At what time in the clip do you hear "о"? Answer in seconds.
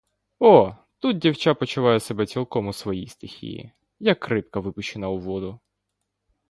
0.39-0.75